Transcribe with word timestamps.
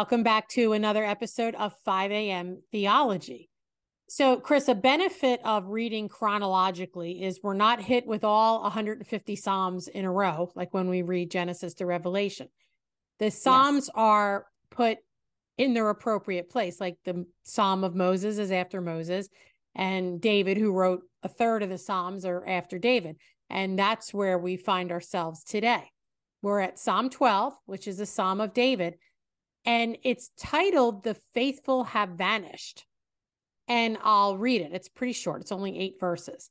Welcome 0.00 0.22
back 0.22 0.48
to 0.52 0.72
another 0.72 1.04
episode 1.04 1.54
of 1.56 1.74
5 1.84 2.10
a.m. 2.10 2.62
Theology. 2.72 3.50
So, 4.08 4.40
Chris, 4.40 4.66
a 4.68 4.74
benefit 4.74 5.42
of 5.44 5.66
reading 5.66 6.08
chronologically 6.08 7.22
is 7.22 7.40
we're 7.42 7.52
not 7.52 7.82
hit 7.82 8.06
with 8.06 8.24
all 8.24 8.62
150 8.62 9.36
Psalms 9.36 9.88
in 9.88 10.06
a 10.06 10.10
row, 10.10 10.50
like 10.54 10.72
when 10.72 10.88
we 10.88 11.02
read 11.02 11.30
Genesis 11.30 11.74
to 11.74 11.84
Revelation. 11.84 12.48
The 13.18 13.30
Psalms 13.30 13.88
yes. 13.88 13.90
are 13.94 14.46
put 14.70 14.96
in 15.58 15.74
their 15.74 15.90
appropriate 15.90 16.48
place, 16.48 16.80
like 16.80 16.96
the 17.04 17.26
Psalm 17.42 17.84
of 17.84 17.94
Moses 17.94 18.38
is 18.38 18.50
after 18.50 18.80
Moses, 18.80 19.28
and 19.74 20.18
David, 20.18 20.56
who 20.56 20.72
wrote 20.72 21.02
a 21.22 21.28
third 21.28 21.62
of 21.62 21.68
the 21.68 21.76
Psalms, 21.76 22.24
are 22.24 22.48
after 22.48 22.78
David. 22.78 23.16
And 23.50 23.78
that's 23.78 24.14
where 24.14 24.38
we 24.38 24.56
find 24.56 24.92
ourselves 24.92 25.44
today. 25.44 25.90
We're 26.40 26.60
at 26.60 26.78
Psalm 26.78 27.10
12, 27.10 27.52
which 27.66 27.86
is 27.86 28.00
a 28.00 28.06
Psalm 28.06 28.40
of 28.40 28.54
David, 28.54 28.94
and 29.64 29.96
it's 30.02 30.30
titled 30.38 31.04
The 31.04 31.14
Faithful 31.14 31.84
Have 31.84 32.10
Vanished 32.10 32.86
and 33.70 33.96
I'll 34.02 34.36
read 34.36 34.62
it. 34.62 34.72
It's 34.72 34.88
pretty 34.88 35.12
short, 35.12 35.42
it's 35.42 35.52
only 35.52 35.78
eight 35.78 36.00
verses. 36.00 36.50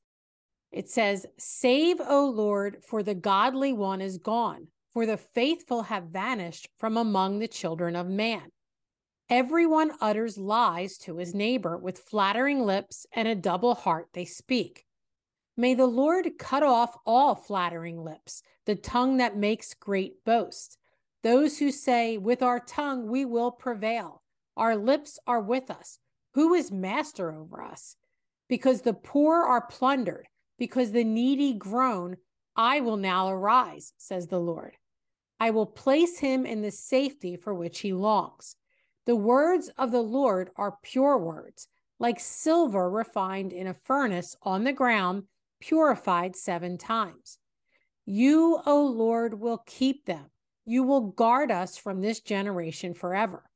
It 0.71 0.89
says, 0.89 1.25
Save, 1.37 1.99
O 1.99 2.25
Lord, 2.29 2.77
for 2.81 3.03
the 3.03 3.13
godly 3.13 3.73
one 3.73 3.99
is 3.99 4.17
gone, 4.17 4.67
for 4.93 5.05
the 5.05 5.17
faithful 5.17 5.83
have 5.83 6.05
vanished 6.05 6.69
from 6.77 6.95
among 6.95 7.39
the 7.39 7.47
children 7.49 7.97
of 7.97 8.07
man. 8.07 8.43
Everyone 9.29 9.91
utters 9.99 10.37
lies 10.37 10.97
to 10.99 11.17
his 11.17 11.35
neighbor 11.35 11.77
with 11.77 11.99
flattering 11.99 12.61
lips 12.61 13.05
and 13.13 13.27
a 13.27 13.35
double 13.35 13.75
heart 13.75 14.07
they 14.13 14.25
speak. 14.25 14.85
May 15.57 15.73
the 15.73 15.87
Lord 15.87 16.25
cut 16.39 16.63
off 16.63 16.95
all 17.05 17.35
flattering 17.35 18.01
lips, 18.01 18.43
the 18.65 18.75
tongue 18.75 19.17
that 19.17 19.35
makes 19.35 19.73
great 19.73 20.23
boast. 20.23 20.77
Those 21.23 21.59
who 21.59 21.71
say, 21.71 22.17
With 22.17 22.41
our 22.41 22.59
tongue 22.59 23.07
we 23.07 23.25
will 23.25 23.51
prevail, 23.51 24.21
our 24.55 24.75
lips 24.75 25.19
are 25.27 25.41
with 25.41 25.69
us 25.69 25.99
who 26.33 26.53
is 26.53 26.71
master 26.71 27.33
over 27.33 27.61
us? 27.61 27.95
Because 28.47 28.81
the 28.81 28.93
poor 28.93 29.43
are 29.43 29.65
plundered, 29.67 30.27
because 30.57 30.91
the 30.91 31.03
needy 31.03 31.53
groan, 31.53 32.17
I 32.55 32.81
will 32.81 32.97
now 32.97 33.29
arise, 33.29 33.93
says 33.97 34.27
the 34.27 34.39
Lord. 34.39 34.77
I 35.39 35.51
will 35.51 35.65
place 35.65 36.19
him 36.19 36.45
in 36.45 36.61
the 36.61 36.71
safety 36.71 37.35
for 37.35 37.53
which 37.53 37.79
he 37.79 37.93
longs. 37.93 38.55
The 39.05 39.15
words 39.15 39.69
of 39.77 39.91
the 39.91 40.01
Lord 40.01 40.49
are 40.55 40.77
pure 40.83 41.17
words, 41.17 41.67
like 41.99 42.19
silver 42.19 42.89
refined 42.89 43.53
in 43.53 43.67
a 43.67 43.73
furnace 43.73 44.35
on 44.43 44.63
the 44.63 44.73
ground, 44.73 45.23
purified 45.59 46.35
seven 46.35 46.77
times. 46.77 47.37
You, 48.05 48.61
O 48.65 48.85
Lord, 48.85 49.39
will 49.39 49.63
keep 49.65 50.05
them. 50.05 50.25
You 50.69 50.83
will 50.83 51.01
guard 51.01 51.49
us 51.49 51.79
from 51.79 51.99
this 51.99 52.19
generation 52.19 52.93
forever. 52.93 53.49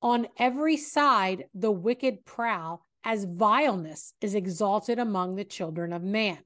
On 0.00 0.28
every 0.38 0.76
side, 0.76 1.46
the 1.52 1.72
wicked 1.72 2.24
prowl 2.24 2.86
as 3.02 3.24
vileness 3.24 4.14
is 4.20 4.36
exalted 4.36 5.00
among 5.00 5.34
the 5.34 5.42
children 5.42 5.92
of 5.92 6.04
man. 6.04 6.38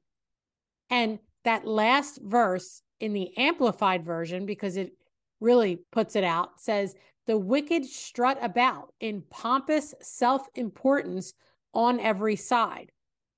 And 0.89 1.19
that 1.45 1.67
last 1.67 2.19
verse 2.23 2.81
in 2.99 3.13
the 3.13 3.37
amplified 3.37 4.07
version, 4.07 4.47
because 4.47 4.79
it 4.79 4.93
really 5.39 5.81
puts 5.93 6.17
it 6.17 6.25
out, 6.25 6.63
says, 6.63 6.95
The 7.27 7.37
wicked 7.37 7.85
strut 7.85 8.39
about 8.41 8.95
in 9.01 9.23
pompous 9.29 9.95
self 10.01 10.49
importance 10.55 11.35
on 11.75 12.01
every 12.01 12.37
side, 12.37 12.91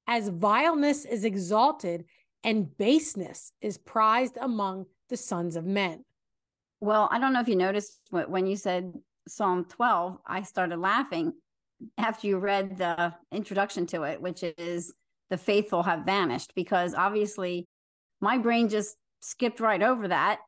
as 0.06 0.28
vileness 0.28 1.04
is 1.04 1.24
exalted 1.24 2.04
and 2.44 2.78
baseness 2.78 3.52
is 3.60 3.78
prized 3.78 4.38
among 4.40 4.86
the 5.08 5.16
sons 5.16 5.56
of 5.56 5.64
men. 5.64 6.04
Well, 6.80 7.08
I 7.10 7.18
don't 7.18 7.32
know 7.32 7.40
if 7.40 7.48
you 7.48 7.56
noticed 7.56 8.00
when 8.10 8.46
you 8.46 8.56
said 8.56 8.92
Psalm 9.26 9.64
12, 9.64 10.18
I 10.26 10.42
started 10.42 10.78
laughing 10.78 11.32
after 11.96 12.26
you 12.26 12.38
read 12.38 12.78
the 12.78 13.14
introduction 13.32 13.86
to 13.86 14.02
it, 14.04 14.20
which 14.20 14.42
is 14.42 14.92
the 15.30 15.36
faithful 15.36 15.82
have 15.82 16.06
vanished, 16.06 16.52
because 16.54 16.94
obviously 16.94 17.66
my 18.20 18.38
brain 18.38 18.68
just 18.68 18.96
skipped 19.20 19.60
right 19.60 19.82
over 19.82 20.08
that. 20.08 20.40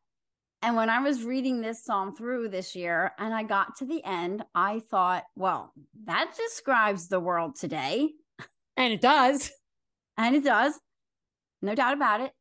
And 0.62 0.76
when 0.76 0.90
I 0.90 1.00
was 1.00 1.24
reading 1.24 1.60
this 1.60 1.84
psalm 1.84 2.14
through 2.14 2.50
this 2.50 2.76
year 2.76 3.12
and 3.18 3.34
I 3.34 3.42
got 3.42 3.76
to 3.76 3.86
the 3.86 4.04
end, 4.04 4.44
I 4.54 4.80
thought, 4.90 5.24
well, 5.34 5.72
that 6.04 6.32
describes 6.36 7.08
the 7.08 7.20
world 7.20 7.56
today. 7.56 8.10
And 8.76 8.92
it 8.92 9.00
does. 9.00 9.50
And 10.16 10.36
it 10.36 10.44
does. 10.44 10.78
No 11.62 11.74
doubt 11.74 11.94
about 11.94 12.20
it. 12.20 12.32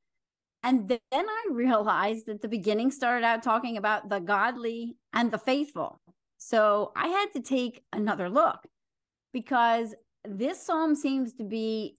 And 0.64 0.90
then 0.90 1.00
I 1.12 1.46
realized 1.52 2.25
that 2.25 2.42
the 2.42 2.47
beginning 2.47 2.92
started 2.92 3.25
out 3.25 3.44
talking 3.44 3.78
about 3.78 4.09
the 4.09 4.20
godly 4.20 4.97
and 5.14 5.31
the 5.31 5.38
faithful. 5.38 6.02
So 6.38 6.92
I 6.96 7.08
had 7.08 7.28
to 7.34 7.42
take 7.42 7.84
another 7.94 8.30
look 8.30 8.59
because 9.34 9.96
this 10.25 10.62
psalm 10.62 10.96
seems 10.96 11.34
to 11.36 11.44
be 11.44 11.96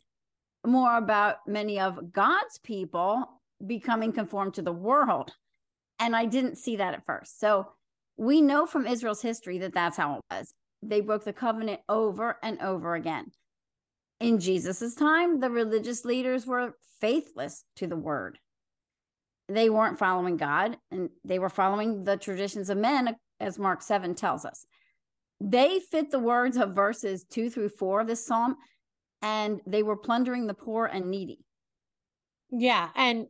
more 0.67 0.97
about 0.97 1.37
many 1.47 1.81
of 1.81 2.13
God's 2.13 2.59
people 2.59 3.27
becoming 3.67 4.13
conformed 4.13 4.55
to 4.55 4.63
the 4.63 4.73
world. 4.73 5.33
And 5.99 6.15
I 6.15 6.27
didn't 6.27 6.57
see 6.57 6.77
that 6.77 6.95
at 6.95 7.07
first. 7.07 7.41
So 7.41 7.69
we 8.17 8.43
know 8.43 8.67
from 8.67 8.87
Israel's 8.87 9.23
history 9.23 9.59
that 9.59 9.75
that's 9.75 9.97
how 9.97 10.17
it 10.17 10.23
was. 10.31 10.53
They 10.83 11.01
broke 11.01 11.25
the 11.25 11.33
covenant 11.33 11.81
over 11.89 12.39
and 12.43 12.61
over 12.61 12.95
again. 12.95 13.33
In 14.21 14.39
Jesus's 14.39 14.95
time, 14.95 15.41
the 15.41 15.51
religious 15.51 16.05
leaders 16.05 16.47
were 16.47 16.75
faithless 17.01 17.65
to 17.77 17.87
the 17.87 17.97
word. 17.97 18.39
They 19.51 19.69
weren't 19.69 19.99
following 19.99 20.37
God 20.37 20.77
and 20.93 21.11
they 21.25 21.41
were 21.41 21.49
following 21.49 22.05
the 22.05 22.17
traditions 22.17 22.71
of 22.71 22.79
men 22.79 23.17
as 23.41 23.59
Mark 23.59 23.83
7 23.83 24.15
tells 24.15 24.45
us. 24.45 24.65
They 25.41 25.81
fit 25.81 26.11
the 26.11 26.21
words 26.21 26.57
of 26.57 26.75
verses 26.75 27.25
two 27.25 27.51
through 27.51 27.71
four 27.71 28.03
of 28.03 28.07
this 28.07 28.25
psalm, 28.25 28.57
and 29.23 29.61
they 29.67 29.83
were 29.83 29.97
plundering 29.97 30.47
the 30.47 30.55
poor 30.55 30.87
and 30.87 31.07
needy. 31.07 31.39
Yeah. 32.51 32.91
And 32.95 33.27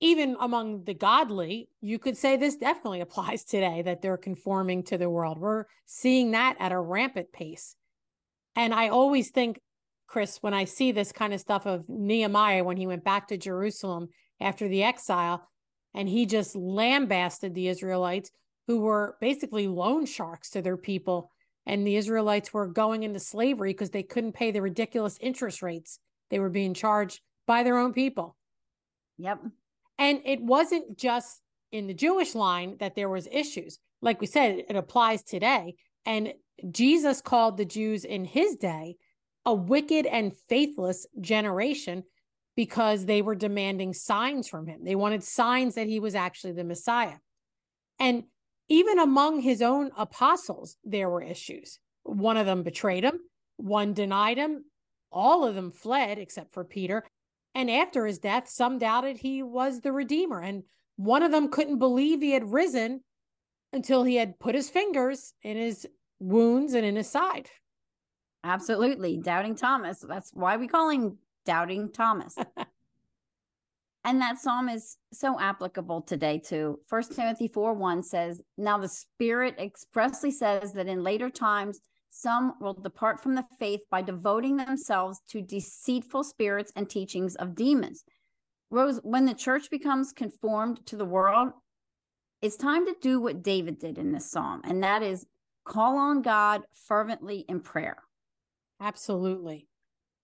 even 0.00 0.36
among 0.40 0.84
the 0.84 0.94
godly, 0.94 1.68
you 1.80 1.98
could 1.98 2.16
say 2.16 2.36
this 2.36 2.56
definitely 2.56 3.00
applies 3.00 3.44
today 3.44 3.82
that 3.82 4.02
they're 4.02 4.16
conforming 4.16 4.82
to 4.84 4.98
the 4.98 5.08
world. 5.08 5.38
We're 5.38 5.64
seeing 5.86 6.32
that 6.32 6.56
at 6.58 6.72
a 6.72 6.80
rampant 6.80 7.32
pace. 7.32 7.76
And 8.56 8.74
I 8.74 8.88
always 8.88 9.30
think, 9.30 9.60
Chris, 10.08 10.38
when 10.42 10.52
I 10.54 10.64
see 10.64 10.92
this 10.92 11.12
kind 11.12 11.32
of 11.32 11.40
stuff 11.40 11.66
of 11.66 11.88
Nehemiah 11.88 12.64
when 12.64 12.76
he 12.76 12.86
went 12.86 13.04
back 13.04 13.28
to 13.28 13.38
Jerusalem 13.38 14.08
after 14.40 14.68
the 14.68 14.82
exile 14.82 15.48
and 15.94 16.08
he 16.08 16.26
just 16.26 16.56
lambasted 16.56 17.54
the 17.54 17.68
Israelites 17.68 18.30
who 18.66 18.80
were 18.80 19.16
basically 19.20 19.68
loan 19.68 20.06
sharks 20.06 20.50
to 20.50 20.62
their 20.62 20.76
people. 20.76 21.30
And 21.66 21.86
the 21.86 21.96
Israelites 21.96 22.52
were 22.52 22.66
going 22.66 23.02
into 23.02 23.20
slavery 23.20 23.72
because 23.72 23.90
they 23.90 24.02
couldn't 24.02 24.32
pay 24.32 24.50
the 24.50 24.62
ridiculous 24.62 25.18
interest 25.20 25.62
rates 25.62 25.98
they 26.30 26.38
were 26.38 26.50
being 26.50 26.74
charged 26.74 27.20
by 27.46 27.62
their 27.62 27.78
own 27.78 27.92
people. 27.92 28.36
Yep. 29.18 29.40
And 29.98 30.20
it 30.24 30.42
wasn't 30.42 30.98
just 30.98 31.40
in 31.72 31.86
the 31.86 31.94
Jewish 31.94 32.34
line 32.34 32.76
that 32.80 32.94
there 32.94 33.08
was 33.08 33.28
issues. 33.30 33.78
Like 34.02 34.20
we 34.20 34.26
said, 34.26 34.64
it 34.68 34.76
applies 34.76 35.22
today. 35.22 35.76
And 36.04 36.34
Jesus 36.70 37.20
called 37.20 37.56
the 37.56 37.64
Jews 37.64 38.04
in 38.04 38.24
his 38.24 38.56
day 38.56 38.96
a 39.46 39.54
wicked 39.54 40.06
and 40.06 40.34
faithless 40.48 41.06
generation 41.20 42.04
because 42.56 43.06
they 43.06 43.22
were 43.22 43.34
demanding 43.34 43.92
signs 43.92 44.48
from 44.48 44.66
him. 44.66 44.84
They 44.84 44.94
wanted 44.94 45.24
signs 45.24 45.74
that 45.74 45.88
he 45.88 46.00
was 46.00 46.14
actually 46.14 46.52
the 46.52 46.64
Messiah. 46.64 47.16
And 47.98 48.24
even 48.68 48.98
among 48.98 49.40
his 49.40 49.60
own 49.60 49.90
apostles, 49.96 50.76
there 50.84 51.10
were 51.10 51.22
issues. 51.22 51.78
One 52.02 52.36
of 52.36 52.46
them 52.46 52.62
betrayed 52.62 53.04
him, 53.04 53.18
one 53.56 53.92
denied 53.92 54.38
him, 54.38 54.64
all 55.10 55.46
of 55.46 55.54
them 55.54 55.70
fled 55.70 56.18
except 56.18 56.52
for 56.52 56.64
Peter. 56.64 57.04
And 57.54 57.70
after 57.70 58.04
his 58.04 58.18
death, 58.18 58.48
some 58.48 58.78
doubted 58.78 59.18
he 59.18 59.42
was 59.42 59.80
the 59.80 59.92
Redeemer. 59.92 60.40
And 60.40 60.64
one 60.96 61.22
of 61.22 61.30
them 61.30 61.48
couldn't 61.48 61.78
believe 61.78 62.20
he 62.20 62.32
had 62.32 62.52
risen 62.52 63.02
until 63.72 64.02
he 64.02 64.16
had 64.16 64.38
put 64.38 64.54
his 64.54 64.70
fingers 64.70 65.34
in 65.42 65.56
his 65.56 65.86
wounds 66.18 66.74
and 66.74 66.84
in 66.84 66.96
his 66.96 67.08
side. 67.08 67.48
Absolutely. 68.42 69.18
Doubting 69.18 69.54
Thomas. 69.54 70.00
That's 70.00 70.30
why 70.32 70.56
we 70.56 70.68
call 70.68 70.90
him 70.90 71.18
Doubting 71.44 71.90
Thomas. 71.92 72.36
And 74.04 74.20
that 74.20 74.38
psalm 74.38 74.68
is 74.68 74.98
so 75.12 75.40
applicable 75.40 76.02
today 76.02 76.38
too. 76.38 76.78
First 76.86 77.16
Timothy 77.16 77.48
4 77.48 77.72
1 77.72 78.02
says, 78.02 78.42
Now 78.58 78.76
the 78.76 78.88
Spirit 78.88 79.58
expressly 79.58 80.30
says 80.30 80.74
that 80.74 80.88
in 80.88 81.02
later 81.02 81.30
times 81.30 81.80
some 82.10 82.54
will 82.60 82.74
depart 82.74 83.20
from 83.20 83.34
the 83.34 83.46
faith 83.58 83.80
by 83.90 84.02
devoting 84.02 84.56
themselves 84.56 85.20
to 85.28 85.40
deceitful 85.40 86.22
spirits 86.22 86.70
and 86.76 86.88
teachings 86.88 87.34
of 87.36 87.54
demons. 87.54 88.04
Rose, 88.70 89.00
when 89.02 89.24
the 89.24 89.34
church 89.34 89.70
becomes 89.70 90.12
conformed 90.12 90.84
to 90.86 90.96
the 90.96 91.04
world, 91.04 91.52
it's 92.42 92.56
time 92.56 92.84
to 92.86 92.94
do 93.00 93.20
what 93.20 93.42
David 93.42 93.78
did 93.78 93.96
in 93.96 94.12
this 94.12 94.30
psalm, 94.30 94.60
and 94.64 94.82
that 94.82 95.02
is 95.02 95.26
call 95.64 95.96
on 95.96 96.20
God 96.20 96.62
fervently 96.74 97.46
in 97.48 97.60
prayer. 97.60 97.96
Absolutely 98.80 99.66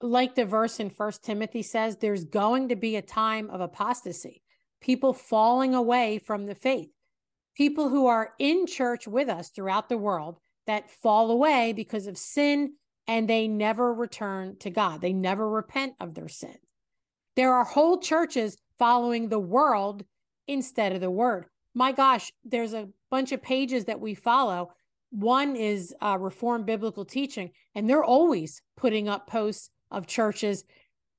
like 0.02 0.34
the 0.34 0.44
verse 0.44 0.80
in 0.80 0.90
First 0.90 1.22
Timothy 1.24 1.62
says, 1.62 1.96
there's 1.96 2.24
going 2.24 2.68
to 2.70 2.76
be 2.76 2.96
a 2.96 3.02
time 3.02 3.50
of 3.50 3.60
apostasy, 3.60 4.42
people 4.80 5.12
falling 5.12 5.74
away 5.74 6.18
from 6.18 6.46
the 6.46 6.54
faith. 6.54 6.90
people 7.60 7.90
who 7.90 8.06
are 8.06 8.32
in 8.38 8.66
church 8.66 9.06
with 9.06 9.28
us 9.28 9.50
throughout 9.50 9.88
the 9.90 9.98
world 9.98 10.38
that 10.66 10.90
fall 10.90 11.30
away 11.30 11.72
because 11.74 12.06
of 12.06 12.16
sin 12.16 12.72
and 13.06 13.28
they 13.28 13.48
never 13.48 13.92
return 13.92 14.56
to 14.60 14.70
God. 14.70 15.02
They 15.02 15.12
never 15.12 15.48
repent 15.48 15.94
of 16.00 16.14
their 16.14 16.28
sin. 16.28 16.56
There 17.36 17.52
are 17.52 17.64
whole 17.64 17.98
churches 17.98 18.56
following 18.78 19.28
the 19.28 19.38
world 19.38 20.04
instead 20.46 20.92
of 20.92 21.00
the 21.00 21.10
word. 21.10 21.44
My 21.74 21.92
gosh, 21.92 22.32
there's 22.44 22.72
a 22.72 22.88
bunch 23.10 23.32
of 23.32 23.42
pages 23.42 23.84
that 23.86 24.00
we 24.00 24.14
follow. 24.14 24.72
One 25.10 25.56
is 25.56 25.94
uh, 26.00 26.16
Reformed 26.18 26.66
Biblical 26.66 27.04
Teaching, 27.04 27.50
and 27.74 27.88
they're 27.88 28.04
always 28.04 28.62
putting 28.76 29.08
up 29.08 29.26
posts 29.26 29.70
of 29.90 30.06
churches. 30.06 30.64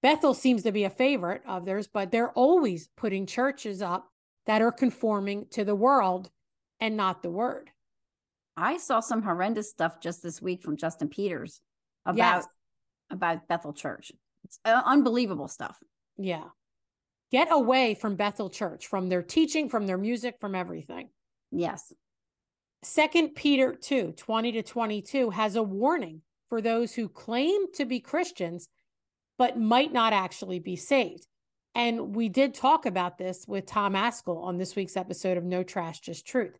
Bethel 0.01 0.33
seems 0.33 0.63
to 0.63 0.71
be 0.71 0.83
a 0.83 0.89
favorite 0.89 1.43
of 1.47 1.65
theirs, 1.65 1.87
but 1.87 2.11
they're 2.11 2.31
always 2.31 2.89
putting 2.97 3.25
churches 3.25 3.81
up 3.81 4.09
that 4.45 4.61
are 4.61 4.71
conforming 4.71 5.45
to 5.51 5.63
the 5.63 5.75
world 5.75 6.29
and 6.79 6.97
not 6.97 7.21
the 7.21 7.29
word. 7.29 7.69
I 8.57 8.77
saw 8.77 8.99
some 8.99 9.21
horrendous 9.21 9.69
stuff 9.69 10.01
just 10.01 10.23
this 10.23 10.41
week 10.41 10.61
from 10.61 10.77
Justin 10.77 11.07
Peters 11.07 11.61
about 12.05 12.17
yes. 12.17 12.47
about 13.09 13.47
Bethel 13.47 13.73
Church. 13.73 14.11
It's 14.43 14.59
uh, 14.65 14.81
unbelievable 14.85 15.47
stuff. 15.47 15.77
Yeah. 16.17 16.45
Get 17.31 17.47
away 17.51 17.95
from 17.95 18.15
Bethel 18.15 18.49
Church, 18.49 18.87
from 18.87 19.07
their 19.07 19.21
teaching, 19.21 19.69
from 19.69 19.87
their 19.87 19.97
music, 19.97 20.35
from 20.41 20.53
everything. 20.53 21.09
Yes. 21.51 21.93
Second 22.83 23.35
Peter 23.35 23.73
2, 23.73 24.13
20 24.17 24.51
to 24.53 24.63
22 24.63 25.29
has 25.29 25.55
a 25.55 25.63
warning 25.63 26.21
for 26.51 26.61
those 26.61 26.93
who 26.93 27.07
claim 27.07 27.71
to 27.71 27.85
be 27.85 28.01
Christians, 28.01 28.67
but 29.37 29.57
might 29.57 29.93
not 29.93 30.11
actually 30.11 30.59
be 30.59 30.75
saved. 30.75 31.25
And 31.75 32.13
we 32.13 32.27
did 32.27 32.53
talk 32.53 32.85
about 32.85 33.17
this 33.17 33.45
with 33.47 33.65
Tom 33.65 33.93
Ascol 33.93 34.43
on 34.43 34.57
this 34.57 34.75
week's 34.75 34.97
episode 34.97 35.37
of 35.37 35.45
No 35.45 35.63
Trash, 35.63 36.01
Just 36.01 36.27
Truth. 36.27 36.57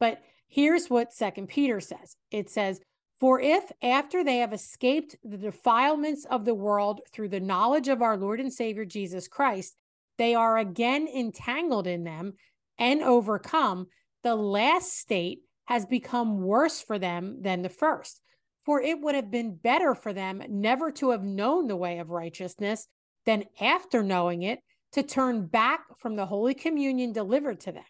But 0.00 0.20
here's 0.48 0.90
what 0.90 1.12
Second 1.12 1.46
Peter 1.46 1.78
says 1.78 2.16
it 2.32 2.50
says, 2.50 2.80
For 3.20 3.40
if 3.40 3.70
after 3.80 4.24
they 4.24 4.38
have 4.38 4.52
escaped 4.52 5.14
the 5.22 5.38
defilements 5.38 6.24
of 6.28 6.44
the 6.44 6.52
world 6.52 7.00
through 7.12 7.28
the 7.28 7.38
knowledge 7.38 7.86
of 7.86 8.02
our 8.02 8.16
Lord 8.16 8.40
and 8.40 8.52
Savior 8.52 8.84
Jesus 8.84 9.28
Christ, 9.28 9.76
they 10.18 10.34
are 10.34 10.58
again 10.58 11.06
entangled 11.06 11.86
in 11.86 12.02
them 12.02 12.32
and 12.78 13.00
overcome, 13.00 13.86
the 14.24 14.34
last 14.34 14.98
state 14.98 15.42
has 15.66 15.86
become 15.86 16.40
worse 16.40 16.82
for 16.82 16.98
them 16.98 17.42
than 17.42 17.62
the 17.62 17.68
first. 17.68 18.20
For 18.70 18.80
it 18.80 19.00
would 19.00 19.16
have 19.16 19.32
been 19.32 19.56
better 19.56 19.96
for 19.96 20.12
them 20.12 20.44
never 20.48 20.92
to 20.92 21.10
have 21.10 21.24
known 21.24 21.66
the 21.66 21.74
way 21.74 21.98
of 21.98 22.10
righteousness 22.10 22.86
than 23.26 23.46
after 23.60 24.00
knowing 24.00 24.44
it 24.44 24.60
to 24.92 25.02
turn 25.02 25.46
back 25.48 25.80
from 25.98 26.14
the 26.14 26.26
holy 26.26 26.54
commandment 26.54 27.12
delivered 27.12 27.58
to 27.62 27.72
them. 27.72 27.82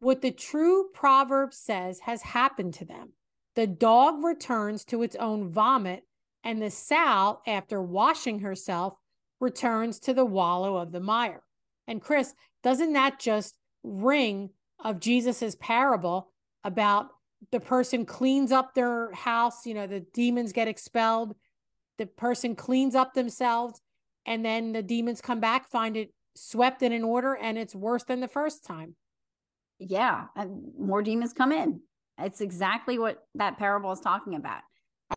What 0.00 0.20
the 0.20 0.32
true 0.32 0.90
proverb 0.92 1.54
says 1.54 2.00
has 2.00 2.20
happened 2.20 2.74
to 2.74 2.84
them. 2.84 3.14
The 3.54 3.66
dog 3.66 4.22
returns 4.22 4.84
to 4.84 5.02
its 5.02 5.16
own 5.16 5.50
vomit, 5.50 6.02
and 6.44 6.60
the 6.60 6.70
sow, 6.70 7.40
after 7.46 7.80
washing 7.80 8.40
herself, 8.40 8.92
returns 9.40 9.98
to 10.00 10.12
the 10.12 10.26
wallow 10.26 10.76
of 10.76 10.92
the 10.92 11.00
mire. 11.00 11.42
And 11.86 12.02
Chris, 12.02 12.34
doesn't 12.62 12.92
that 12.92 13.18
just 13.18 13.54
ring 13.82 14.50
of 14.78 15.00
Jesus's 15.00 15.56
parable 15.56 16.34
about 16.64 17.12
the 17.50 17.60
person 17.60 18.06
cleans 18.06 18.52
up 18.52 18.74
their 18.74 19.12
house, 19.12 19.66
you 19.66 19.74
know, 19.74 19.86
the 19.86 20.00
demons 20.00 20.52
get 20.52 20.68
expelled, 20.68 21.34
the 21.98 22.06
person 22.06 22.56
cleans 22.56 22.94
up 22.94 23.14
themselves, 23.14 23.80
and 24.26 24.44
then 24.44 24.72
the 24.72 24.82
demons 24.82 25.20
come 25.20 25.40
back, 25.40 25.68
find 25.70 25.96
it 25.96 26.12
swept 26.36 26.82
and 26.82 26.94
in 26.94 27.04
order, 27.04 27.34
and 27.34 27.58
it's 27.58 27.74
worse 27.74 28.04
than 28.04 28.20
the 28.20 28.28
first 28.28 28.64
time. 28.64 28.94
Yeah, 29.78 30.26
and 30.36 30.72
more 30.78 31.02
demons 31.02 31.32
come 31.32 31.52
in. 31.52 31.80
It's 32.18 32.40
exactly 32.40 32.98
what 32.98 33.18
that 33.34 33.58
parable 33.58 33.92
is 33.92 34.00
talking 34.00 34.34
about. 34.34 34.62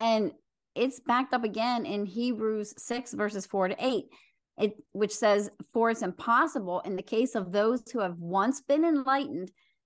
And 0.01 0.31
it's 0.75 0.99
backed 0.99 1.33
up 1.33 1.43
again 1.43 1.85
in 1.85 2.05
Hebrews 2.05 2.73
6, 2.77 3.13
verses 3.13 3.45
4 3.45 3.69
to 3.69 3.75
8, 3.79 4.05
it, 4.59 4.73
which 4.91 5.13
says, 5.13 5.49
For 5.73 5.89
it's 5.89 6.01
impossible 6.01 6.81
in 6.81 6.95
the 6.95 7.03
case 7.03 7.35
of 7.35 7.51
those 7.51 7.83
who 7.91 7.99
have 7.99 8.17
once 8.19 8.61
been 8.61 8.83
enlightened, 8.83 9.51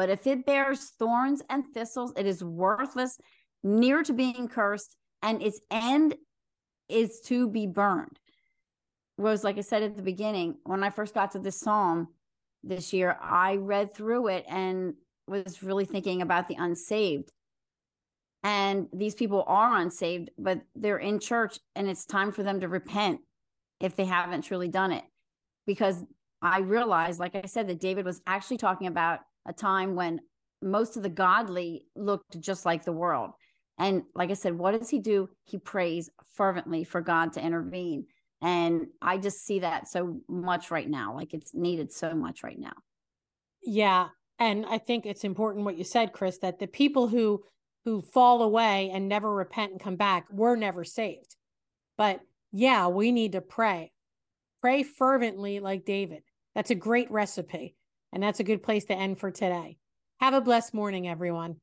But 0.00 0.08
if 0.08 0.26
it 0.26 0.46
bears 0.46 0.94
thorns 0.98 1.42
and 1.50 1.62
thistles, 1.74 2.14
it 2.16 2.24
is 2.24 2.42
worthless, 2.42 3.18
near 3.62 4.02
to 4.04 4.14
being 4.14 4.48
cursed, 4.48 4.96
and 5.20 5.42
its 5.42 5.60
end 5.70 6.14
is 6.88 7.20
to 7.26 7.50
be 7.50 7.66
burned. 7.66 8.18
Rose, 9.18 9.44
like 9.44 9.58
I 9.58 9.60
said 9.60 9.82
at 9.82 9.96
the 9.96 10.02
beginning, 10.02 10.54
when 10.64 10.82
I 10.82 10.88
first 10.88 11.12
got 11.12 11.32
to 11.32 11.38
this 11.38 11.60
psalm 11.60 12.08
this 12.62 12.94
year, 12.94 13.18
I 13.20 13.56
read 13.56 13.94
through 13.94 14.28
it 14.28 14.46
and 14.48 14.94
was 15.26 15.62
really 15.62 15.84
thinking 15.84 16.22
about 16.22 16.48
the 16.48 16.56
unsaved. 16.58 17.30
And 18.42 18.88
these 18.94 19.14
people 19.14 19.44
are 19.46 19.76
unsaved, 19.76 20.30
but 20.38 20.62
they're 20.74 20.96
in 20.96 21.20
church 21.20 21.58
and 21.76 21.90
it's 21.90 22.06
time 22.06 22.32
for 22.32 22.42
them 22.42 22.60
to 22.60 22.68
repent 22.68 23.20
if 23.80 23.96
they 23.96 24.06
haven't 24.06 24.46
truly 24.46 24.68
done 24.68 24.92
it. 24.92 25.04
Because 25.66 26.02
I 26.40 26.60
realized, 26.60 27.20
like 27.20 27.34
I 27.34 27.42
said, 27.44 27.68
that 27.68 27.80
David 27.80 28.06
was 28.06 28.22
actually 28.26 28.56
talking 28.56 28.86
about 28.86 29.20
a 29.46 29.52
time 29.52 29.94
when 29.94 30.20
most 30.62 30.96
of 30.96 31.02
the 31.02 31.08
godly 31.08 31.86
looked 31.96 32.38
just 32.40 32.66
like 32.66 32.84
the 32.84 32.92
world. 32.92 33.30
And 33.78 34.02
like 34.14 34.30
I 34.30 34.34
said, 34.34 34.58
what 34.58 34.78
does 34.78 34.90
he 34.90 34.98
do? 34.98 35.30
He 35.44 35.58
prays 35.58 36.10
fervently 36.34 36.84
for 36.84 37.00
God 37.00 37.32
to 37.34 37.44
intervene. 37.44 38.06
And 38.42 38.88
I 39.00 39.18
just 39.18 39.44
see 39.44 39.60
that 39.60 39.88
so 39.88 40.20
much 40.28 40.70
right 40.70 40.88
now. 40.88 41.14
Like 41.14 41.32
it's 41.34 41.54
needed 41.54 41.92
so 41.92 42.14
much 42.14 42.42
right 42.42 42.58
now. 42.58 42.74
Yeah. 43.62 44.08
And 44.38 44.66
I 44.66 44.78
think 44.78 45.06
it's 45.06 45.24
important 45.24 45.64
what 45.64 45.78
you 45.78 45.84
said, 45.84 46.12
Chris, 46.12 46.38
that 46.38 46.58
the 46.58 46.66
people 46.66 47.08
who 47.08 47.42
who 47.84 48.02
fall 48.02 48.42
away 48.42 48.90
and 48.92 49.08
never 49.08 49.32
repent 49.32 49.72
and 49.72 49.80
come 49.80 49.96
back 49.96 50.26
were 50.30 50.56
never 50.56 50.84
saved. 50.84 51.34
But 51.96 52.20
yeah, 52.52 52.88
we 52.88 53.12
need 53.12 53.32
to 53.32 53.40
pray. 53.40 53.92
Pray 54.60 54.82
fervently 54.82 55.60
like 55.60 55.86
David. 55.86 56.22
That's 56.54 56.70
a 56.70 56.74
great 56.74 57.10
recipe. 57.10 57.76
And 58.12 58.22
that's 58.22 58.40
a 58.40 58.44
good 58.44 58.62
place 58.62 58.84
to 58.86 58.94
end 58.94 59.18
for 59.18 59.30
today. 59.30 59.78
Have 60.20 60.34
a 60.34 60.40
blessed 60.40 60.74
morning, 60.74 61.08
everyone. 61.08 61.56